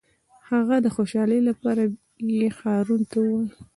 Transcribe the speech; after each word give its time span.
د 0.03 0.03
هغه 0.49 0.75
د 0.81 0.87
خوشحالۍ 0.95 1.39
لپاره 1.49 1.83
یې 2.37 2.47
هارون 2.59 3.01
ته 3.11 3.17
وویل. 3.21 3.49